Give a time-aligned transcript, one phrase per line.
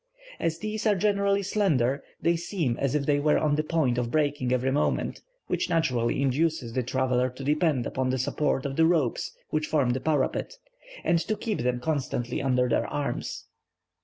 [0.39, 4.09] As these are generally slender, they seem as if they were on the point of
[4.09, 8.85] breaking every moment, which naturally induces the traveller to depend upon the support of the
[8.87, 10.55] ropes which form the parapet,
[11.03, 13.45] and to keep them constantly under their arms.